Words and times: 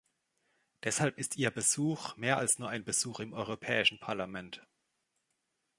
Deshalb 0.83 1.19
ist 1.19 1.37
Ihr 1.37 1.51
Besuch 1.51 2.17
mehr 2.17 2.37
als 2.39 2.57
nur 2.57 2.67
ein 2.67 2.83
Besuch 2.83 3.19
im 3.19 3.33
Europäischen 3.33 3.99
Parlament. 3.99 4.65